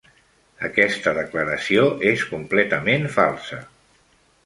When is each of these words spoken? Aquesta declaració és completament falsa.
Aquesta 0.69 1.13
declaració 1.19 1.85
és 2.15 2.25
completament 2.33 3.09
falsa. 3.21 3.65